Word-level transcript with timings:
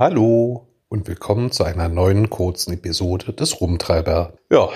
Hallo 0.00 0.66
und 0.88 1.08
willkommen 1.08 1.52
zu 1.52 1.62
einer 1.62 1.90
neuen 1.90 2.30
kurzen 2.30 2.72
Episode 2.72 3.34
des 3.34 3.60
Rumtreiber. 3.60 4.32
Ja, 4.50 4.70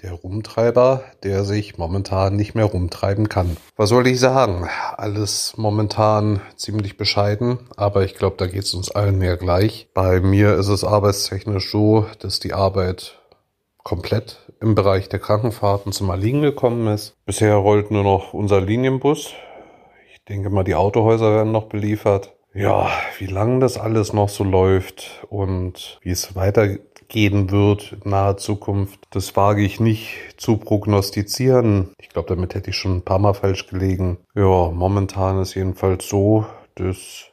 der 0.00 0.12
Rumtreiber, 0.12 1.02
der 1.24 1.42
sich 1.42 1.76
momentan 1.76 2.36
nicht 2.36 2.54
mehr 2.54 2.66
rumtreiben 2.66 3.28
kann. 3.28 3.56
Was 3.74 3.88
soll 3.88 4.06
ich 4.06 4.20
sagen? 4.20 4.68
Alles 4.96 5.54
momentan 5.56 6.40
ziemlich 6.54 6.96
bescheiden, 6.96 7.58
aber 7.76 8.04
ich 8.04 8.14
glaube, 8.14 8.36
da 8.38 8.46
geht 8.46 8.62
es 8.62 8.72
uns 8.72 8.92
allen 8.92 9.18
mehr 9.18 9.36
gleich. 9.36 9.88
Bei 9.92 10.20
mir 10.20 10.54
ist 10.54 10.68
es 10.68 10.84
arbeitstechnisch 10.84 11.68
so, 11.68 12.06
dass 12.20 12.38
die 12.38 12.52
Arbeit 12.52 13.18
komplett 13.78 14.38
im 14.60 14.76
Bereich 14.76 15.08
der 15.08 15.18
Krankenfahrten 15.18 15.90
zum 15.90 16.10
Erliegen 16.10 16.42
gekommen 16.42 16.86
ist. 16.86 17.16
Bisher 17.26 17.56
rollt 17.56 17.90
nur 17.90 18.04
noch 18.04 18.34
unser 18.34 18.60
Linienbus. 18.60 19.32
Ich 20.12 20.24
denke 20.28 20.48
mal, 20.48 20.62
die 20.62 20.76
Autohäuser 20.76 21.32
werden 21.32 21.50
noch 21.50 21.64
beliefert. 21.64 22.36
Ja, 22.52 22.90
wie 23.18 23.26
lange 23.26 23.60
das 23.60 23.78
alles 23.78 24.12
noch 24.12 24.28
so 24.28 24.42
läuft 24.42 25.24
und 25.28 25.98
wie 26.02 26.10
es 26.10 26.34
weitergehen 26.34 27.50
wird 27.50 27.92
in 27.92 28.10
naher 28.10 28.38
Zukunft, 28.38 29.00
das 29.10 29.36
wage 29.36 29.62
ich 29.62 29.78
nicht 29.78 30.34
zu 30.36 30.56
prognostizieren. 30.56 31.90
Ich 31.98 32.08
glaube, 32.08 32.28
damit 32.28 32.54
hätte 32.54 32.70
ich 32.70 32.76
schon 32.76 32.98
ein 32.98 33.04
paar 33.04 33.20
Mal 33.20 33.34
falsch 33.34 33.68
gelegen. 33.68 34.18
Ja, 34.34 34.70
momentan 34.72 35.40
ist 35.40 35.54
jedenfalls 35.54 36.08
so, 36.08 36.44
dass 36.74 37.26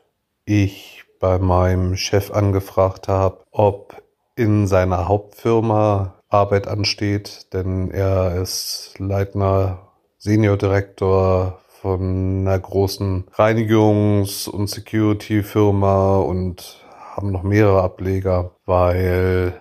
ich 0.45 1.03
bei 1.19 1.39
meinem 1.39 1.97
Chef 1.97 2.31
angefragt 2.31 3.07
habe, 3.07 3.43
ob 3.51 4.01
in 4.35 4.67
seiner 4.67 5.07
Hauptfirma 5.07 6.13
Arbeit 6.29 6.67
ansteht, 6.67 7.53
denn 7.53 7.89
er 7.89 8.39
ist 8.39 8.93
Leitner 8.99 9.87
Senior-Direktor 10.19 11.59
von 11.87 12.41
einer 12.41 12.59
großen 12.59 13.27
Reinigungs- 13.33 14.49
und 14.49 14.67
Security-Firma 14.67 16.17
und 16.17 16.85
haben 17.15 17.31
noch 17.31 17.43
mehrere 17.43 17.81
Ableger, 17.81 18.51
weil 18.65 19.53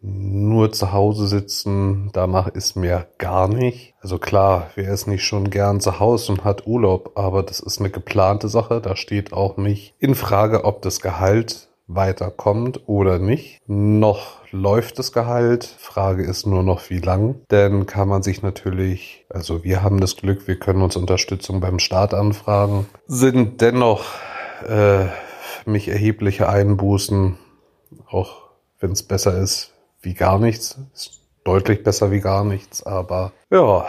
nur 0.00 0.72
zu 0.72 0.92
Hause 0.92 1.26
sitzen, 1.26 2.08
danach 2.14 2.48
ist 2.48 2.74
mir 2.74 3.06
gar 3.18 3.48
nicht. 3.48 3.94
Also 4.00 4.18
klar, 4.18 4.70
wer 4.76 4.92
ist 4.92 5.06
nicht 5.06 5.24
schon 5.24 5.50
gern 5.50 5.80
zu 5.80 6.00
Hause 6.00 6.32
und 6.32 6.44
hat 6.44 6.66
Urlaub, 6.66 7.12
aber 7.16 7.42
das 7.42 7.60
ist 7.60 7.80
eine 7.80 7.90
geplante 7.90 8.48
Sache. 8.48 8.80
Da 8.80 8.96
steht 8.96 9.34
auch 9.34 9.58
nicht 9.58 9.94
in 9.98 10.14
Frage, 10.14 10.64
ob 10.64 10.80
das 10.80 11.00
Gehalt 11.00 11.68
weiterkommt 11.86 12.88
oder 12.88 13.18
nicht. 13.18 13.60
Noch 13.66 14.38
läuft 14.50 14.98
das 14.98 15.12
Gehalt. 15.12 15.64
Frage 15.64 16.24
ist 16.24 16.46
nur 16.46 16.62
noch, 16.62 16.88
wie 16.90 16.98
lang. 16.98 17.36
Denn 17.50 17.86
kann 17.86 18.08
man 18.08 18.22
sich 18.22 18.42
natürlich, 18.42 19.26
also 19.28 19.64
wir 19.64 19.82
haben 19.82 20.00
das 20.00 20.16
Glück, 20.16 20.46
wir 20.46 20.58
können 20.58 20.82
uns 20.82 20.96
Unterstützung 20.96 21.60
beim 21.60 21.78
Staat 21.78 22.14
anfragen, 22.14 22.86
sind 23.06 23.60
dennoch 23.60 24.04
äh, 24.66 25.06
mich 25.66 25.88
erhebliche 25.88 26.48
Einbußen, 26.48 27.36
auch 28.08 28.44
wenn 28.80 28.92
es 28.92 29.02
besser 29.02 29.36
ist 29.38 29.72
wie 30.00 30.14
gar 30.14 30.38
nichts. 30.38 30.78
Ist 30.94 31.20
deutlich 31.44 31.82
besser 31.82 32.10
wie 32.10 32.20
gar 32.20 32.44
nichts, 32.44 32.82
aber 32.82 33.32
ja, 33.50 33.86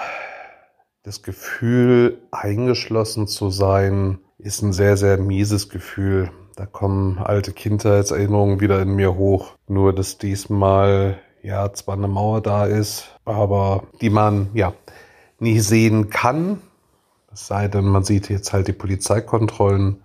das 1.04 1.22
Gefühl, 1.22 2.20
eingeschlossen 2.32 3.28
zu 3.28 3.50
sein, 3.50 4.20
ist 4.38 4.62
ein 4.62 4.74
sehr, 4.74 4.98
sehr 4.98 5.18
mieses 5.18 5.70
Gefühl. 5.70 6.32
Da 6.56 6.66
kommen 6.66 7.18
alte 7.18 7.52
Kindheitserinnerungen 7.52 8.62
wieder 8.62 8.82
in 8.82 8.96
mir 8.96 9.16
hoch. 9.16 9.56
Nur, 9.68 9.94
dass 9.94 10.18
diesmal 10.18 11.20
ja 11.44 11.74
zwar 11.74 11.98
eine 11.98 12.08
Mauer 12.08 12.42
da 12.42 12.66
ist, 12.66 13.20
aber 13.26 13.84
die 14.00 14.10
man 14.10 14.50
ja 14.54 14.74
nie 15.38 15.60
sehen 15.60 16.10
kann. 16.10 16.62
Es 17.34 17.48
sei 17.48 17.68
denn, 17.68 17.86
man 17.86 18.06
sieht 18.06 18.30
jetzt 18.30 18.54
halt 18.54 18.70
die 18.70 18.74
Polizeikontrollen. 18.74 20.02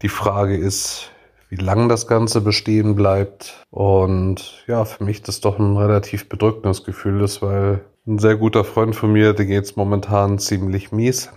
Die 0.00 0.08
Frage 0.08 0.56
ist, 0.56 1.10
wie 1.50 1.56
lange 1.56 1.88
das 1.88 2.06
Ganze 2.06 2.40
bestehen 2.40 2.94
bleibt. 2.94 3.66
Und 3.70 4.64
ja, 4.66 4.86
für 4.86 5.04
mich 5.04 5.20
das 5.20 5.42
doch 5.42 5.58
ein 5.58 5.76
relativ 5.76 6.30
bedrückendes 6.30 6.82
Gefühl 6.82 7.20
ist, 7.20 7.42
weil 7.42 7.84
ein 8.06 8.18
sehr 8.18 8.36
guter 8.36 8.64
Freund 8.64 8.96
von 8.96 9.12
mir, 9.12 9.34
der 9.34 9.44
geht's 9.44 9.76
momentan 9.76 10.38
ziemlich 10.38 10.92
mies. 10.92 11.30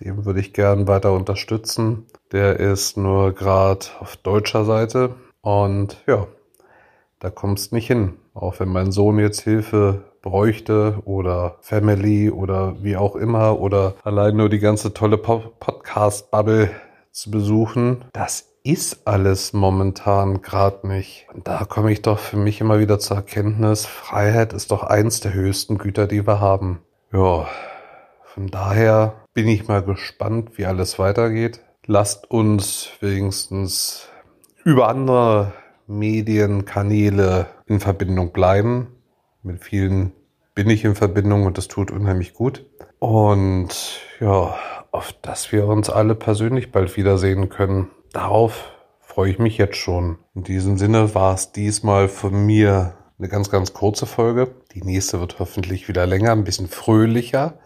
Den 0.00 0.24
würde 0.24 0.40
ich 0.40 0.52
gern 0.52 0.88
weiter 0.88 1.12
unterstützen. 1.12 2.06
Der 2.32 2.58
ist 2.58 2.96
nur 2.96 3.32
gerade 3.32 3.86
auf 4.00 4.16
deutscher 4.16 4.64
Seite 4.64 5.14
und 5.42 6.02
ja, 6.06 6.26
da 7.18 7.30
kommst 7.30 7.72
nicht 7.72 7.86
hin. 7.86 8.14
Auch 8.34 8.60
wenn 8.60 8.68
mein 8.68 8.92
Sohn 8.92 9.18
jetzt 9.18 9.42
Hilfe 9.42 10.04
bräuchte 10.22 11.02
oder 11.04 11.56
Family 11.60 12.30
oder 12.30 12.82
wie 12.82 12.96
auch 12.96 13.16
immer 13.16 13.60
oder 13.60 13.94
allein 14.04 14.36
nur 14.36 14.48
die 14.48 14.58
ganze 14.58 14.94
tolle 14.94 15.18
Podcast-Bubble 15.18 16.70
zu 17.10 17.30
besuchen, 17.30 18.04
das 18.12 18.46
ist 18.62 19.06
alles 19.06 19.52
momentan 19.52 20.42
gerade 20.42 20.86
nicht. 20.86 21.26
Und 21.32 21.48
da 21.48 21.64
komme 21.64 21.92
ich 21.92 22.02
doch 22.02 22.18
für 22.18 22.36
mich 22.36 22.60
immer 22.60 22.78
wieder 22.78 22.98
zur 22.98 23.16
Erkenntnis, 23.16 23.86
Freiheit 23.86 24.52
ist 24.52 24.70
doch 24.70 24.82
eins 24.82 25.20
der 25.20 25.32
höchsten 25.32 25.78
Güter, 25.78 26.06
die 26.06 26.26
wir 26.26 26.40
haben. 26.40 26.80
Ja, 27.12 27.48
von 28.34 28.46
daher 28.46 29.14
bin 29.34 29.48
ich 29.48 29.68
mal 29.68 29.82
gespannt, 29.82 30.58
wie 30.58 30.66
alles 30.66 30.98
weitergeht. 30.98 31.60
Lasst 31.86 32.30
uns 32.30 32.90
wenigstens 33.00 34.08
über 34.64 34.88
andere 34.88 35.52
Medienkanäle 35.86 37.46
in 37.66 37.80
Verbindung 37.80 38.32
bleiben. 38.32 38.88
Mit 39.42 39.64
vielen 39.64 40.12
bin 40.54 40.68
ich 40.70 40.84
in 40.84 40.94
Verbindung 40.94 41.46
und 41.46 41.58
das 41.58 41.68
tut 41.68 41.90
unheimlich 41.90 42.34
gut. 42.34 42.66
Und 42.98 44.00
ja, 44.20 44.54
auf 44.92 45.14
dass 45.22 45.52
wir 45.52 45.66
uns 45.66 45.88
alle 45.90 46.14
persönlich 46.14 46.72
bald 46.72 46.96
wiedersehen 46.96 47.48
können. 47.48 47.90
Darauf 48.12 48.72
freue 49.00 49.30
ich 49.30 49.38
mich 49.38 49.56
jetzt 49.58 49.76
schon. 49.76 50.18
In 50.34 50.44
diesem 50.44 50.76
Sinne 50.76 51.14
war 51.14 51.34
es 51.34 51.52
diesmal 51.52 52.08
von 52.08 52.46
mir 52.46 52.94
eine 53.18 53.28
ganz, 53.28 53.50
ganz 53.50 53.72
kurze 53.72 54.06
Folge. 54.06 54.54
Die 54.74 54.82
nächste 54.82 55.20
wird 55.20 55.38
hoffentlich 55.38 55.88
wieder 55.88 56.06
länger, 56.06 56.32
ein 56.32 56.44
bisschen 56.44 56.68
fröhlicher. 56.68 57.58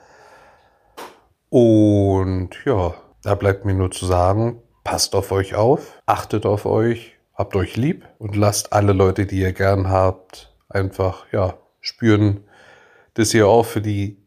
Und 1.56 2.50
ja, 2.64 2.94
da 3.22 3.36
bleibt 3.36 3.64
mir 3.64 3.74
nur 3.74 3.92
zu 3.92 4.06
sagen, 4.06 4.60
passt 4.82 5.14
auf 5.14 5.30
euch 5.30 5.54
auf, 5.54 6.02
achtet 6.04 6.46
auf 6.46 6.66
euch, 6.66 7.12
habt 7.32 7.54
euch 7.54 7.76
lieb 7.76 8.08
und 8.18 8.34
lasst 8.34 8.72
alle 8.72 8.92
Leute, 8.92 9.24
die 9.24 9.38
ihr 9.38 9.52
gern 9.52 9.88
habt, 9.88 10.52
einfach, 10.68 11.26
ja, 11.30 11.56
spüren, 11.80 12.40
dass 13.14 13.32
ihr 13.34 13.46
auch 13.46 13.66
für 13.66 13.80
die, 13.80 14.18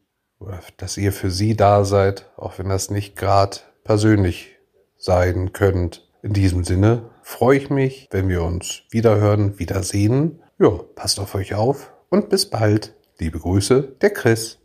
dass 0.77 0.95
ihr 0.95 1.11
für 1.11 1.29
sie 1.29 1.57
da 1.57 1.83
seid, 1.83 2.31
auch 2.37 2.59
wenn 2.59 2.69
das 2.69 2.91
nicht 2.91 3.17
gerade 3.17 3.57
persönlich 3.83 4.55
sein 4.95 5.51
könnt. 5.51 6.07
In 6.21 6.31
diesem 6.31 6.63
Sinne 6.63 7.09
freue 7.23 7.57
ich 7.57 7.69
mich, 7.69 8.07
wenn 8.09 8.29
wir 8.29 8.41
uns 8.41 8.83
wiederhören, 8.89 9.59
wiedersehen. 9.59 10.41
Ja, 10.59 10.69
passt 10.95 11.19
auf 11.19 11.35
euch 11.35 11.55
auf 11.55 11.91
und 12.07 12.29
bis 12.29 12.49
bald. 12.49 12.93
Liebe 13.19 13.37
Grüße, 13.37 13.95
der 13.99 14.11
Chris. 14.11 14.59